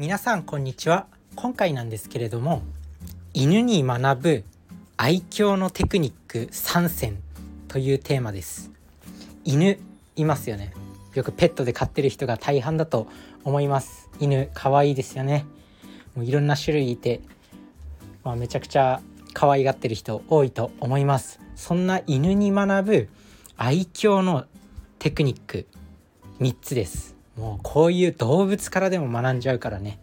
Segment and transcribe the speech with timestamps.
[0.00, 1.08] 皆さんこんにちは。
[1.36, 2.62] 今回なんですけれども
[3.34, 4.44] 犬に学ぶ
[4.96, 7.18] 愛嬌のテクニック3選
[7.68, 8.70] というテーマです。
[9.44, 9.78] 犬
[10.16, 10.72] いますよね。
[11.12, 13.08] よくペットで飼ってる人が大半だと
[13.44, 14.08] 思います。
[14.20, 15.44] 犬可愛いですよね。
[16.16, 17.20] もういろんな種類いて、
[18.24, 19.02] まあ、めちゃくちゃ
[19.34, 21.40] 可愛がってる人多いと思います。
[21.56, 23.08] そんな犬に学ぶ
[23.58, 24.46] 愛嬌の
[24.98, 25.66] テクニック
[26.40, 27.19] 3つです。
[27.40, 29.98] もうこういう動物からでも学んじゃうからね。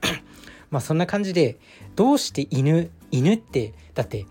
[0.70, 1.56] まあそんな感じで
[1.96, 4.26] どうして犬犬ってだって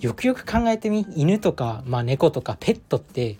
[0.00, 3.36] よくよく考えてみ犬とか、まあ、猫とかペットって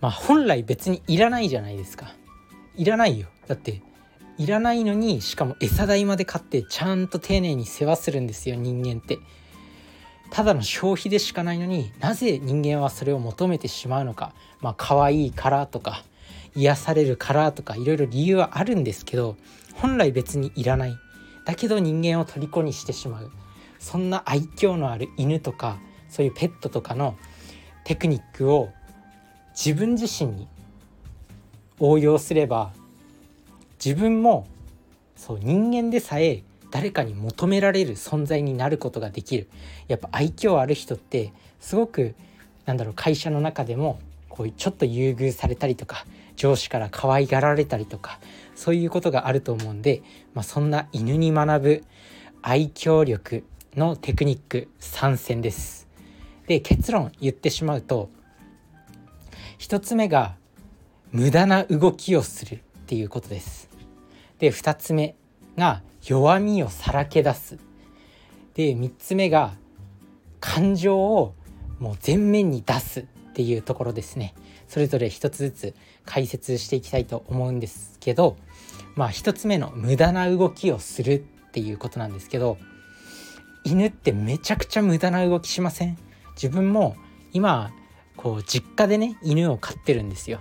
[0.00, 2.14] まあ本来別にいらないじゃないですか。
[2.76, 3.28] いらないよ。
[3.46, 3.80] だって
[4.36, 9.20] いらないのにしかも餌代まで買ってちゃんと丁寧に世話するんですよ人間って。
[10.30, 14.32] ただの消費でしかないのになぜ人間はそれを求めてしまうのか。
[14.60, 16.02] まあ可愛いからとか。
[16.54, 19.36] 癒されるからとかいろいろ理由はあるんですけど
[19.74, 20.96] 本来別にいらない。
[21.44, 23.30] だけど人間を虜にしてしまう。
[23.78, 27.16] そんな愛嬌のある犬とかそういうペットとかの
[27.84, 28.70] テクニックを
[29.54, 30.48] 自分自身に
[31.78, 32.72] 応用すれば
[33.82, 34.46] 自分も
[35.16, 39.48] そう人間でさえ誰かに求められる存在になることができる。
[39.86, 42.14] やっぱ愛嬌ある人ってすごく
[42.66, 46.04] なんだろう会社の中でもこうちょっと優遇されたりとか
[46.38, 48.20] 上司から可愛がられたりとか
[48.54, 50.02] そういうことがあると思うんで、
[50.34, 51.84] まあ、そんな犬に学ぶ
[52.40, 53.44] 愛嬌力
[53.74, 55.88] のテクニック参戦です。
[56.46, 58.08] で結論言ってしまうと
[59.58, 60.36] 1つ目が
[61.10, 63.68] 無駄な動きをするっていうことです。
[64.38, 65.16] で2つ目
[65.56, 67.58] が弱みをさらけ出す。
[68.54, 69.54] で3つ目が
[70.40, 71.34] 感情を
[71.80, 73.04] もう前面に出すっ
[73.34, 74.34] ていうところですね。
[74.68, 75.74] それぞれ一つずつ
[76.04, 78.36] 解説していきたいと思うんですけど
[78.94, 81.14] まあ一つ目の無駄な動きをする
[81.48, 82.58] っていうことなんですけど
[83.64, 85.98] 犬ってめちゃくちゃ無駄な動きしません？
[86.34, 86.96] 自分も
[87.32, 87.70] 今
[88.16, 90.40] こう実家でね犬を飼ってるんですよ。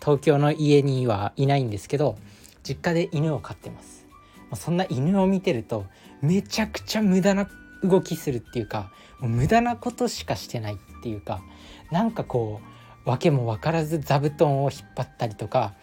[0.00, 2.18] 東京の家にはいないんですけど
[2.62, 4.06] 実家で犬を飼ってます。
[4.54, 5.86] そんな犬を見てると
[6.20, 7.48] めちゃくちゃ無駄な
[7.82, 11.42] 動きするっていうかもう無駄なことしかしてないっていうか
[11.90, 12.71] なんかこう
[13.04, 15.74] 訳も分からず座布団を引っ張ったりとか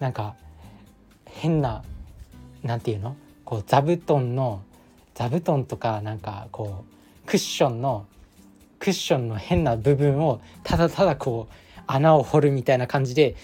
[0.00, 0.34] なんか
[1.26, 1.82] 変な
[2.62, 3.16] 何て言うの？
[3.44, 4.62] こう座布団の
[5.14, 6.84] 座布団とかなんかこ
[7.24, 8.06] うクッションの
[8.78, 11.54] クッションの変な部分をただただこう
[11.86, 13.36] 穴を掘るみたいな感じで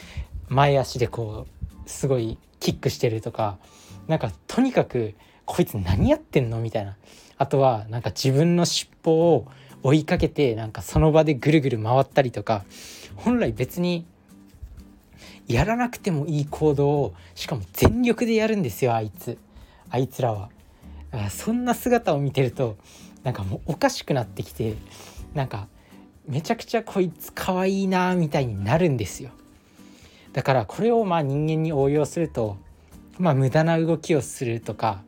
[0.48, 3.58] 前足でこうすごいキックしてるとか
[4.06, 5.14] なんかとにかく
[5.44, 6.60] こいつ何やってんの？
[6.60, 6.96] みたいな。
[7.36, 9.46] あとはなんか自分の尻尾を
[9.84, 12.64] 追いかけてなんかその場でぐるぐる回ったりとか
[13.18, 14.06] 本来別に
[15.48, 19.38] やらなくてもいい行動をしかも全力でやるんですよあいつ。
[19.90, 20.50] あいつらは。
[21.30, 22.76] そんな姿を見てると
[23.24, 24.74] なんかもうおかしくなってきて
[25.34, 25.66] なんか
[26.26, 29.30] めちゃくちゃこいつかわいいなみたいになるんですよ。
[30.32, 32.58] だからこれをまあ人間に応用すると
[33.18, 35.02] まあ無駄な動きをするとか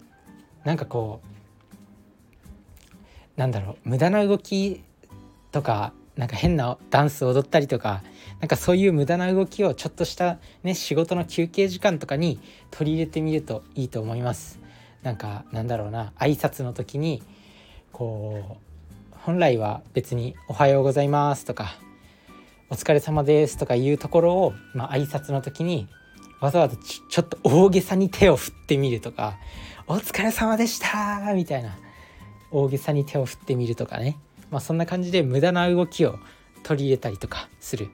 [0.65, 1.21] なんかこ
[3.37, 4.83] うなんだろう無駄な動き
[5.53, 8.03] とかなんか変なダンス踊ったりとか
[8.41, 12.39] なんかそういう無駄な動きをちょっとしたね仕事の休憩時間とかに
[12.71, 14.61] 取り入れてみるといいと思います。
[15.03, 17.23] なんかなんだろうな挨拶の時に
[17.91, 21.77] こう本来は別に「おはようございます」とか
[22.69, 25.89] 「お疲れ様です」とかいうところを、まあ、挨拶の時に
[26.43, 29.39] わざわざちょっと大げさに手を振ってみるとか
[29.89, 31.79] 「お疲れ様でした」みたいな
[32.51, 34.19] 大げさに手を振ってみるとかね、
[34.51, 36.19] まあ、そんな感じで無駄な動きを
[36.63, 37.91] 取り入れたりとかする、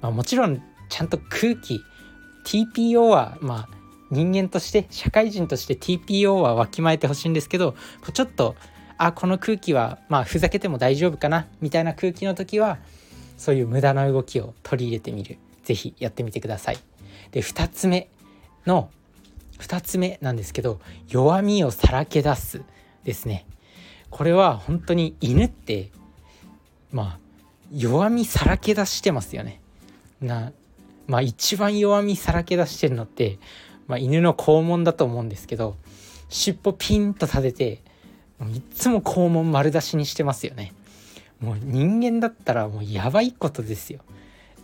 [0.00, 1.80] まあ、もちろんちゃんと空気
[2.44, 3.76] TPO はまあ
[4.10, 7.74] 人間として社会人として TPO はわきまえてほしいんですけど
[8.12, 8.54] ちょっと
[8.98, 12.78] あこの空気はまあふざけても大丈夫かなみたいな空気の時は
[13.36, 16.78] そういう無駄な動きを取り入れてみる是非やってみてください。
[17.32, 18.08] で2つ目
[18.64, 18.90] の
[19.58, 22.62] 2つ目なんですけど弱みをさらけ出す
[23.04, 23.44] ですね。
[24.10, 25.90] これは本当に犬って
[26.92, 27.18] まあ
[27.72, 29.60] 弱みさらけ出してますよね。
[30.20, 30.52] な
[31.06, 33.38] まあ一番弱みさらけ出してるのって、
[33.86, 35.76] まあ、犬の肛門だと思うんですけど
[36.28, 37.82] 尻尾ピンと立てて
[38.52, 40.72] いつも肛門丸出しにしてますよね。
[41.40, 44.00] もう人間だったらもうやばいことですよ。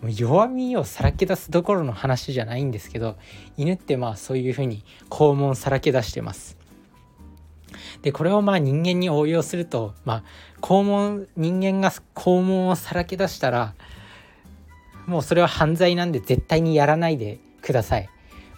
[0.00, 3.16] もう弱みをさらけ出すどころの話じゃないんですけど
[3.56, 6.56] 犬ってまあそういうふうに肛門さらけ出してます。
[8.00, 10.22] でこれをまあ人間に応用するとまあ
[10.60, 13.74] 肛門人間が肛門をさらけ出したら
[15.06, 18.08] もうそれは犯罪なんで絶対にやらないでください。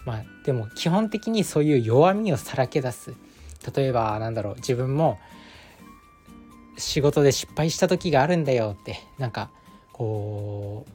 [0.05, 3.15] まあでも基本的にそういう弱みをさらけ出す
[3.75, 5.17] 例えばなんだろう自分も
[6.77, 9.49] 仕事で失敗した時があるんだよってなんか
[9.91, 10.89] こう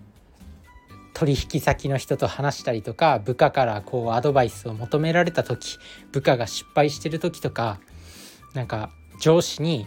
[1.13, 5.79] 取引先の人と話したりとか部下からこうアドバイスを求められた時
[6.13, 7.81] 部下が失敗してる時とか
[8.55, 9.87] なんか上司に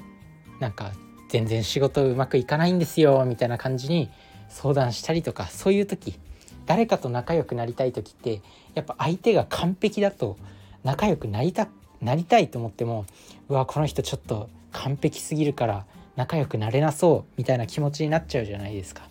[0.60, 0.92] なんか
[1.30, 4.10] 全然仕事うまくいかないんですよみたいな感じに
[4.50, 6.20] 相談したりとかそういう時
[6.66, 8.42] 誰かと仲良くなりたい時って
[8.76, 10.38] やっぱ相手が完璧だと
[10.84, 11.68] 仲良くなりた
[12.02, 13.06] なりたいと思っても
[13.50, 19.04] うわこの人ちょっと完璧すぎるから仲良くなれなそうみたいな気持ちになっちゃうじゃないですか。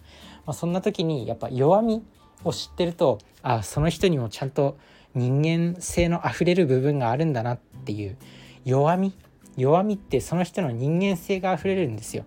[0.47, 2.05] まあ、そんな時にやっぱ弱み
[2.45, 4.77] を知ってるとあその人にもちゃんと
[5.15, 8.17] 人間性のあふれる部分があるんだなっていう
[8.65, 9.13] 弱み
[9.57, 12.25] 弱みってその人の人間性があふれるんですよ。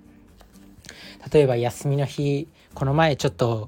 [1.32, 3.68] 例えば休みの日この前ちょっと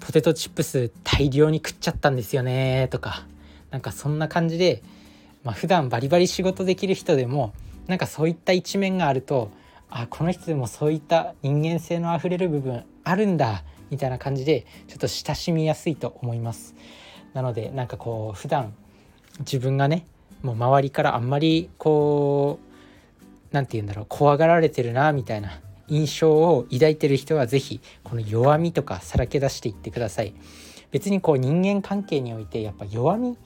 [0.00, 3.24] ポテトチップス大量に食っちゃったんですよねとか
[3.70, 4.82] なんかそんな感じで、
[5.44, 7.52] まあ、普段バリバリ仕事できる人でも
[7.86, 9.50] なんかそういった一面があると
[9.90, 16.74] あこの人でもそういった人間性のあふれる部分あるんだみたいな感じでちょっと親しみやすいと思います
[17.34, 18.74] なのでなんかこう普段
[19.40, 20.06] 自分がね
[20.42, 22.71] もう周りからあんまりこう
[23.52, 30.34] 何て言うんだろう怖がられてるなみたいな印象を抱いてる人は是非この弱みとかさらけ出していってください。
[30.90, 33.38] 別にこう人間関係においてやっぱ弱み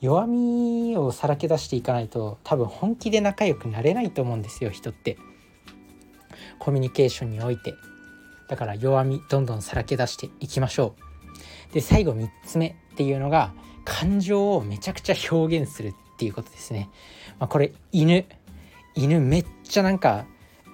[0.00, 5.16] 弱みをさらけ出していかないと多分本気で仲良くなれないと思うんですよ人って。
[6.58, 7.74] コミュニケーションにおいて。
[8.48, 10.94] だから弱みどんどんさらけ出していきましょ
[11.70, 11.74] う。
[11.74, 16.90] で最後3つ目っていうのが感情をめちゃくちゃ表現するっていうことですね、
[17.38, 18.26] まあ、これ犬。
[18.94, 20.26] 犬めっちゃなんか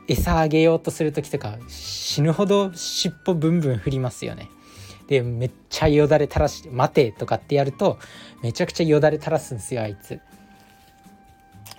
[0.09, 4.49] 餌あげようとする時とか死ぬほど尻尾ブンブン振りますよね。
[5.06, 7.99] でめっちゃよだれ垂らして「待て」とかってやると
[8.43, 10.20] めちゃくちゃよだれ垂らすんですよあいつ。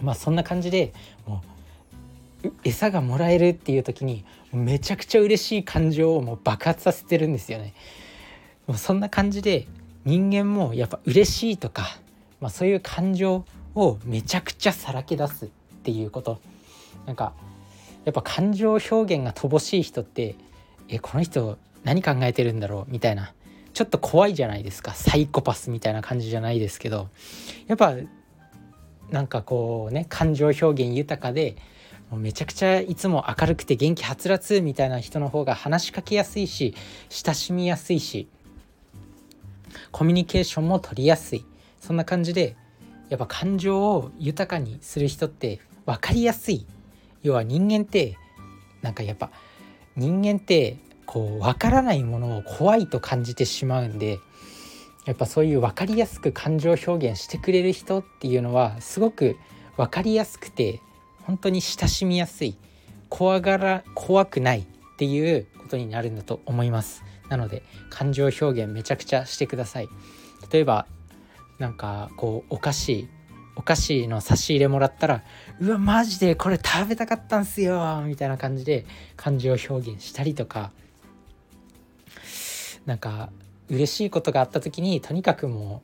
[0.02, 0.94] まあそんな感じで
[1.28, 1.44] も
[2.44, 7.74] う餌がもらえるっていう時にめちゃくちゃ嬉しい感情をもう爆発させてるんですよね。
[8.66, 9.68] もうそんな感じで
[10.06, 12.00] 人間もやっぱ嬉しいとか、
[12.40, 13.46] まあ、そういう感情
[13.76, 15.50] をめちゃくちゃさらけ出す。
[15.90, 16.40] っていうこと。
[17.06, 17.34] なんか
[18.06, 20.36] やっぱ感情表現が乏しい人って
[20.88, 23.34] えこの人何考えてるんだろうみたいな。
[23.74, 24.94] ちょっと怖いじゃないですか。
[24.94, 27.08] サイコパスみたいな感じじゃないですけど。
[27.68, 27.96] やっぱ
[29.10, 31.56] なんかこうね感情表現豊かで
[32.12, 36.76] もうめちゃくちゃいつも明るくて元気はつらつみたいな人の方が話しかけやすいし
[37.10, 38.28] 親しみやすいし
[39.92, 41.46] コミュニケーションも取りやすい。
[41.80, 42.56] そんな感じで
[43.10, 45.60] やっぱ感情を豊かにする人って
[45.90, 46.68] 分かりやすい。
[47.24, 48.16] 要は人間って
[48.84, 49.32] なんかやっぱ
[49.96, 50.78] 人間って
[51.08, 54.20] こう分からないものを怖いと感じてしまうんで
[55.06, 59.36] やっぱそういう分かりやすく感情表現してくれる人っていうのはすごく
[59.78, 60.80] 分かりやすくて
[61.24, 62.56] 本当に親しみやすい
[63.10, 67.04] 怖がら怖くないっていうことになるんだと思います。
[67.30, 69.90] なので感情表現めちゃくちゃしてください。
[70.52, 70.86] 例えば
[71.58, 73.10] なんかこうお菓子
[73.60, 75.22] お菓子の差し入れもらったら
[75.60, 78.86] うわマジでこれ食べたかったんすよみたいな感じで
[79.18, 80.72] 感情表現したりとか
[82.86, 83.30] なんか
[83.70, 85.84] 嬉しいことがあった時にとにかくも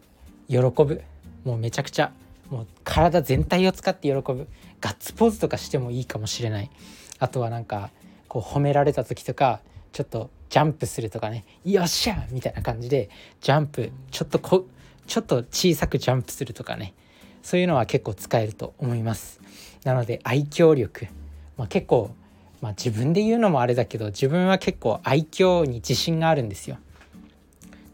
[0.50, 1.04] う喜ぶ。
[1.44, 2.12] もうめちゃくちゃ
[2.50, 4.48] もう体全体を使って喜ぶ。
[4.82, 6.72] ガッツポーズとかしてもいいかもしれない。
[7.20, 7.92] あとはなんか
[8.28, 9.60] こう褒められた時とか
[9.92, 13.10] ちょっとジャンプするとかねよっしゃみたいな感じで
[13.42, 14.66] ジャンプちょっとこ
[15.06, 16.94] ちょっと小さくジャンプするとかね。
[17.46, 19.40] そういうのは結構使えると思います。
[19.84, 21.06] なので愛嬌力、
[21.58, 22.10] まあ、結構、
[22.60, 26.80] まあ、自分で言うのもあれだけど自分は結構愛嬌に自信があるんですよ。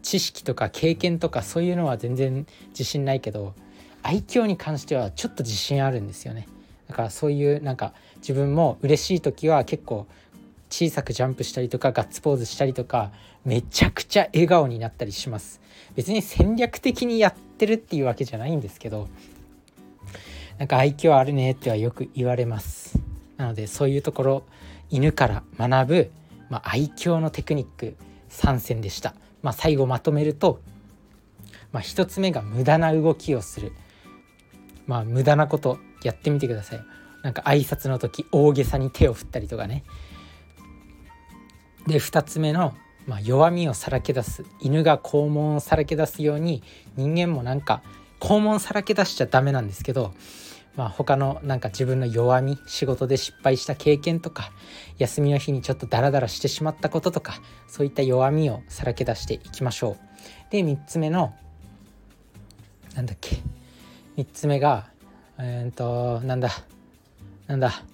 [0.00, 3.52] 知識とか経験とかそういうのは全然自信ないけど
[4.02, 6.48] 愛嬌に関してはちょっと自信あるんですよね。
[6.88, 10.06] だからそういうなんか自分も嬉しい時は結構
[10.70, 13.12] 小さくジャンプしたりとかガッツポーズしたりとか
[13.44, 15.60] めちゃくちゃ笑顔になったりします。
[15.94, 19.08] 別に戦略的にやってるっていうわけじゃないんですけど
[20.62, 22.96] なんか愛嬌あるねってはよく言われます。
[23.36, 24.42] なのでそういうところ
[24.90, 26.10] 犬から学ぶ、
[26.50, 27.96] まあ、愛嬌のテクニック
[28.30, 30.60] 3選でした、まあ、最後まとめると、
[31.72, 33.72] まあ、1つ目が無駄な動きをする。
[34.86, 36.84] まあ無駄なことやってみてください。
[37.24, 39.82] なんか挨拶の時大げさに手を振ったりとかね。
[41.88, 42.76] で2つ目の、
[43.08, 44.44] まあ、弱みをさらけ出す。
[44.60, 46.62] 犬が肛門をさらけ出すように
[46.94, 47.82] 人間もなんか
[48.20, 50.14] 肛門さらけ出しちゃダメなんですけど
[50.76, 54.52] まあ、他のなんか自分の弱み仕事で失敗した経験とか
[54.98, 57.34] 休みの日にちょっとダラダラしてしまったこととか
[57.68, 59.96] そういった弱みをさらけ出していきましょう。
[60.50, 61.34] で3つ目の
[62.94, 63.36] なんだっけ。
[64.16, 64.88] 3つ目が
[65.38, 66.50] えー、っとなんだ。
[67.46, 67.84] なんだ。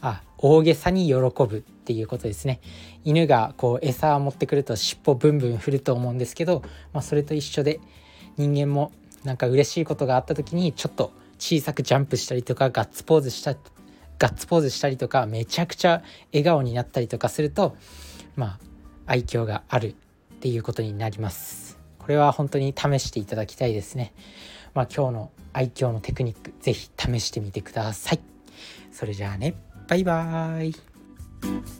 [0.00, 2.60] あ大げさに喜ぶっていうことですね。
[3.04, 7.80] 犬がこう餌を持ってくると尻尾ブンブン振ると思うんですけど、まあ、それと一緒で
[8.36, 8.92] 人間も
[9.24, 13.56] なんか嬉しいことがあった時にちょっと小さくジャンプしたりとかガッツポーズした
[14.18, 17.76] ガッツポーズしたりとかめちゃくちゃ笑顔になったりとかすると
[18.36, 18.58] まあ
[19.06, 21.78] 愛嬌があるっていうことになります。
[21.98, 24.12] これは本当に試していただきたいですね。
[24.74, 28.20] まあ今日の愛嬌のテクニック是非試してみてください。
[28.92, 29.54] それじゃあね。
[29.88, 31.79] バイバーイ。